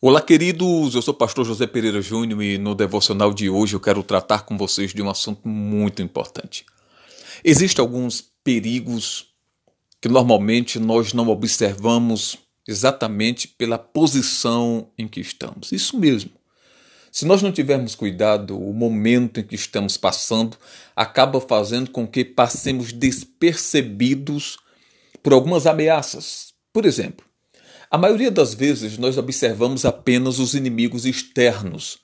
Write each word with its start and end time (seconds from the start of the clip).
Olá, 0.00 0.20
queridos. 0.20 0.94
Eu 0.94 1.00
sou 1.00 1.14
o 1.14 1.16
pastor 1.16 1.46
José 1.46 1.66
Pereira 1.66 2.02
Júnior 2.02 2.42
e 2.42 2.58
no 2.58 2.74
devocional 2.74 3.32
de 3.32 3.48
hoje 3.48 3.74
eu 3.74 3.80
quero 3.80 4.02
tratar 4.02 4.42
com 4.42 4.58
vocês 4.58 4.92
de 4.92 5.00
um 5.00 5.08
assunto 5.08 5.48
muito 5.48 6.02
importante. 6.02 6.66
Existem 7.42 7.82
alguns 7.82 8.22
perigos 8.42 9.28
que 10.02 10.08
normalmente 10.08 10.78
nós 10.78 11.14
não 11.14 11.28
observamos 11.30 12.36
exatamente 12.68 13.48
pela 13.48 13.78
posição 13.78 14.90
em 14.98 15.08
que 15.08 15.20
estamos. 15.20 15.72
Isso 15.72 15.98
mesmo. 15.98 16.32
Se 17.10 17.24
nós 17.24 17.40
não 17.40 17.50
tivermos 17.50 17.94
cuidado, 17.94 18.58
o 18.58 18.74
momento 18.74 19.40
em 19.40 19.44
que 19.44 19.54
estamos 19.54 19.96
passando 19.96 20.58
acaba 20.94 21.40
fazendo 21.40 21.90
com 21.90 22.06
que 22.06 22.26
passemos 22.26 22.92
despercebidos 22.92 24.58
por 25.22 25.32
algumas 25.32 25.66
ameaças. 25.66 26.52
Por 26.72 26.84
exemplo, 26.84 27.24
a 27.90 27.98
maioria 27.98 28.30
das 28.30 28.54
vezes 28.54 28.98
nós 28.98 29.18
observamos 29.18 29.84
apenas 29.84 30.38
os 30.38 30.54
inimigos 30.54 31.04
externos 31.04 31.98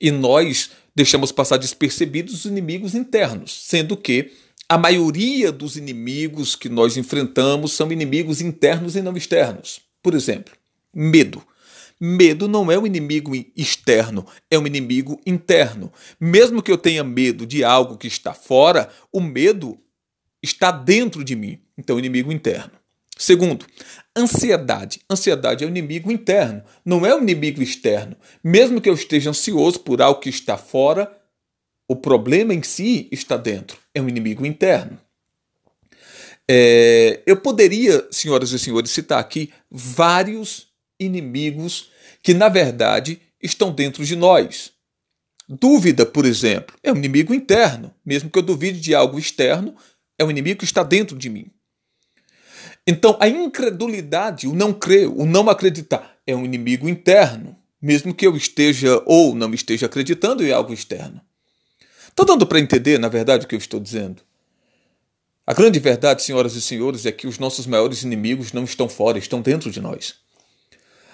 e 0.00 0.10
nós 0.10 0.70
deixamos 0.94 1.32
passar 1.32 1.56
despercebidos 1.56 2.34
os 2.34 2.44
inimigos 2.44 2.94
internos, 2.94 3.52
sendo 3.66 3.96
que 3.96 4.32
a 4.68 4.78
maioria 4.78 5.52
dos 5.52 5.76
inimigos 5.76 6.56
que 6.56 6.68
nós 6.68 6.96
enfrentamos 6.96 7.72
são 7.72 7.92
inimigos 7.92 8.40
internos 8.40 8.96
e 8.96 9.02
não 9.02 9.16
externos. 9.16 9.80
Por 10.02 10.14
exemplo, 10.14 10.54
medo. 10.92 11.42
Medo 12.00 12.48
não 12.48 12.70
é 12.72 12.78
um 12.78 12.86
inimigo 12.86 13.32
externo, 13.56 14.26
é 14.50 14.58
um 14.58 14.66
inimigo 14.66 15.20
interno. 15.24 15.92
Mesmo 16.18 16.62
que 16.62 16.70
eu 16.70 16.78
tenha 16.78 17.04
medo 17.04 17.46
de 17.46 17.62
algo 17.62 17.96
que 17.96 18.06
está 18.06 18.34
fora, 18.34 18.90
o 19.12 19.20
medo 19.20 19.78
está 20.42 20.70
dentro 20.70 21.24
de 21.24 21.36
mim. 21.36 21.60
Então, 21.78 21.98
inimigo 21.98 22.32
interno. 22.32 22.72
Segundo, 23.24 23.64
ansiedade. 24.14 25.00
Ansiedade 25.08 25.64
é 25.64 25.66
um 25.66 25.70
inimigo 25.70 26.12
interno, 26.12 26.62
não 26.84 27.06
é 27.06 27.14
um 27.14 27.22
inimigo 27.22 27.62
externo. 27.62 28.14
Mesmo 28.44 28.82
que 28.82 28.88
eu 28.90 28.92
esteja 28.92 29.30
ansioso 29.30 29.80
por 29.80 30.02
algo 30.02 30.20
que 30.20 30.28
está 30.28 30.58
fora, 30.58 31.10
o 31.88 31.96
problema 31.96 32.52
em 32.52 32.62
si 32.62 33.08
está 33.10 33.38
dentro, 33.38 33.78
é 33.94 34.02
um 34.02 34.10
inimigo 34.10 34.44
interno. 34.44 35.00
É, 36.46 37.22
eu 37.24 37.38
poderia, 37.38 38.06
senhoras 38.10 38.52
e 38.52 38.58
senhores, 38.58 38.90
citar 38.90 39.20
aqui 39.20 39.50
vários 39.70 40.66
inimigos 41.00 41.90
que, 42.22 42.34
na 42.34 42.50
verdade, 42.50 43.22
estão 43.42 43.72
dentro 43.72 44.04
de 44.04 44.16
nós. 44.16 44.70
Dúvida, 45.48 46.04
por 46.04 46.26
exemplo, 46.26 46.76
é 46.82 46.92
um 46.92 46.96
inimigo 46.96 47.32
interno. 47.32 47.90
Mesmo 48.04 48.28
que 48.28 48.38
eu 48.38 48.42
duvide 48.42 48.78
de 48.78 48.94
algo 48.94 49.18
externo, 49.18 49.74
é 50.18 50.24
um 50.26 50.30
inimigo 50.30 50.58
que 50.58 50.66
está 50.66 50.82
dentro 50.82 51.16
de 51.16 51.30
mim. 51.30 51.53
Então, 52.86 53.16
a 53.18 53.28
incredulidade, 53.28 54.46
o 54.46 54.54
não 54.54 54.72
crer, 54.72 55.08
o 55.08 55.24
não 55.24 55.48
acreditar, 55.48 56.18
é 56.26 56.36
um 56.36 56.44
inimigo 56.44 56.88
interno, 56.88 57.56
mesmo 57.80 58.14
que 58.14 58.26
eu 58.26 58.36
esteja 58.36 59.02
ou 59.06 59.34
não 59.34 59.52
esteja 59.54 59.86
acreditando 59.86 60.44
em 60.44 60.52
algo 60.52 60.72
externo. 60.72 61.20
Está 62.08 62.24
dando 62.24 62.46
para 62.46 62.60
entender, 62.60 62.98
na 62.98 63.08
verdade, 63.08 63.44
o 63.44 63.48
que 63.48 63.54
eu 63.54 63.58
estou 63.58 63.80
dizendo? 63.80 64.22
A 65.46 65.52
grande 65.52 65.78
verdade, 65.78 66.22
senhoras 66.22 66.54
e 66.54 66.62
senhores, 66.62 67.04
é 67.04 67.12
que 67.12 67.26
os 67.26 67.38
nossos 67.38 67.66
maiores 67.66 68.02
inimigos 68.02 68.52
não 68.52 68.64
estão 68.64 68.88
fora, 68.88 69.18
estão 69.18 69.42
dentro 69.42 69.70
de 69.70 69.80
nós. 69.80 70.14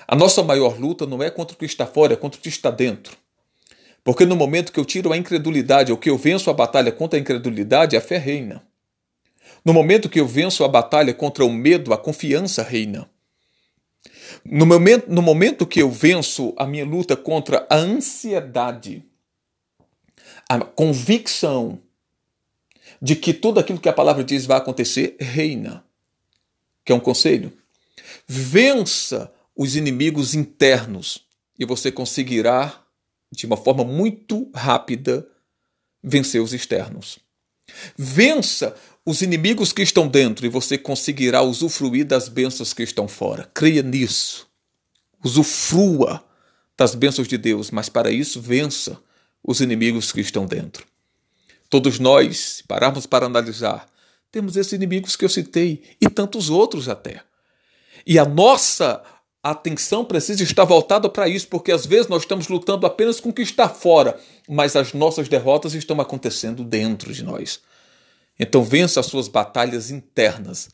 A 0.06 0.14
nossa 0.14 0.42
maior 0.42 0.78
luta 0.78 1.06
não 1.06 1.22
é 1.22 1.30
contra 1.30 1.54
o 1.54 1.58
que 1.58 1.64
está 1.64 1.86
fora, 1.86 2.12
é 2.14 2.16
contra 2.16 2.38
o 2.38 2.42
que 2.42 2.48
está 2.48 2.70
dentro. 2.70 3.16
Porque 4.02 4.26
no 4.26 4.36
momento 4.36 4.72
que 4.72 4.80
eu 4.80 4.84
tiro 4.84 5.12
a 5.12 5.16
incredulidade, 5.16 5.92
ou 5.92 5.98
que 5.98 6.10
eu 6.10 6.18
venço 6.18 6.50
a 6.50 6.52
batalha 6.52 6.90
contra 6.92 7.18
a 7.18 7.20
incredulidade, 7.20 7.96
a 7.96 8.00
fé 8.00 8.18
reina. 8.18 8.62
No 9.64 9.72
momento 9.72 10.08
que 10.08 10.20
eu 10.20 10.26
venço 10.26 10.64
a 10.64 10.68
batalha 10.68 11.12
contra 11.12 11.44
o 11.44 11.52
medo, 11.52 11.92
a 11.92 11.98
confiança 11.98 12.62
reina. 12.62 13.10
No 14.44 14.64
momento, 14.64 15.10
no 15.10 15.20
momento 15.20 15.66
que 15.66 15.82
eu 15.82 15.90
venço 15.90 16.54
a 16.56 16.66
minha 16.66 16.84
luta 16.84 17.16
contra 17.16 17.66
a 17.68 17.76
ansiedade, 17.76 19.04
a 20.48 20.58
convicção 20.60 21.78
de 23.00 23.16
que 23.16 23.32
tudo 23.32 23.60
aquilo 23.60 23.80
que 23.80 23.88
a 23.88 23.92
palavra 23.92 24.24
diz 24.24 24.46
vai 24.46 24.58
acontecer, 24.58 25.16
reina. 25.20 25.84
Que 26.84 26.92
é 26.92 26.94
um 26.94 27.00
conselho? 27.00 27.52
Vença 28.26 29.32
os 29.56 29.76
inimigos 29.76 30.34
internos 30.34 31.26
e 31.58 31.64
você 31.64 31.92
conseguirá, 31.92 32.82
de 33.30 33.46
uma 33.46 33.56
forma 33.56 33.84
muito 33.84 34.50
rápida, 34.54 35.26
vencer 36.02 36.40
os 36.40 36.52
externos. 36.52 37.18
Vença 37.96 38.74
os 39.04 39.22
inimigos 39.22 39.72
que 39.72 39.82
estão 39.82 40.06
dentro 40.06 40.46
e 40.46 40.48
você 40.48 40.76
conseguirá 40.76 41.42
usufruir 41.42 42.06
das 42.06 42.28
bênçãos 42.28 42.72
que 42.72 42.82
estão 42.82 43.08
fora. 43.08 43.50
Creia 43.54 43.82
nisso. 43.82 44.48
Usufrua 45.24 46.24
das 46.76 46.94
bênçãos 46.94 47.28
de 47.28 47.36
Deus, 47.36 47.70
mas 47.70 47.88
para 47.88 48.10
isso 48.10 48.40
vença 48.40 48.98
os 49.42 49.60
inimigos 49.60 50.12
que 50.12 50.20
estão 50.20 50.46
dentro. 50.46 50.86
Todos 51.68 51.98
nós, 51.98 52.38
se 52.38 52.64
pararmos 52.64 53.06
para 53.06 53.26
analisar, 53.26 53.86
temos 54.30 54.56
esses 54.56 54.72
inimigos 54.72 55.16
que 55.16 55.24
eu 55.24 55.28
citei 55.28 55.82
e 56.00 56.08
tantos 56.08 56.50
outros 56.50 56.88
até. 56.88 57.22
E 58.06 58.18
a 58.18 58.24
nossa 58.24 59.02
atenção 59.42 60.04
precisa 60.04 60.42
estar 60.42 60.64
voltada 60.64 61.08
para 61.08 61.28
isso, 61.28 61.48
porque 61.48 61.72
às 61.72 61.86
vezes 61.86 62.08
nós 62.08 62.22
estamos 62.22 62.48
lutando 62.48 62.86
apenas 62.86 63.20
com 63.20 63.30
o 63.30 63.32
que 63.32 63.42
está 63.42 63.68
fora, 63.68 64.18
mas 64.48 64.76
as 64.76 64.92
nossas 64.92 65.28
derrotas 65.28 65.74
estão 65.74 66.00
acontecendo 66.00 66.62
dentro 66.62 67.12
de 67.12 67.24
nós. 67.24 67.60
Então 68.38 68.62
vença 68.62 69.00
as 69.00 69.06
suas 69.06 69.28
batalhas 69.28 69.90
internas 69.90 70.70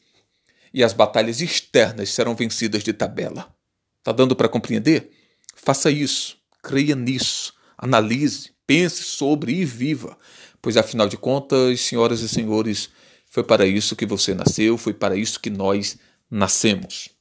e 0.73 0.83
as 0.85 0.93
batalhas 0.93 1.41
externas 1.41 2.11
serão 2.11 2.35
vencidas 2.35 2.83
de 2.83 2.93
tabela. 2.93 3.53
Está 3.99 4.13
dando 4.13 4.37
para 4.37 4.49
compreender? 4.49 5.11
Faça 5.55 5.91
isso, 5.91 6.39
creia 6.63 6.95
nisso, 6.95 7.55
analise, 7.79 8.51
pense 8.67 9.03
sobre 9.03 9.53
e 9.53 9.65
viva, 9.65 10.17
pois 10.61 10.77
afinal 10.77 11.09
de 11.09 11.17
contas, 11.17 11.81
senhoras 11.81 12.21
e 12.21 12.29
senhores, 12.29 12.91
foi 13.27 13.43
para 13.43 13.67
isso 13.67 13.97
que 13.97 14.07
você 14.07 14.35
nasceu, 14.35 14.79
foi 14.79 14.95
para 14.95 15.17
isso 15.17 15.41
que 15.41 15.51
nós 15.51 15.99
nascemos. 16.31 17.11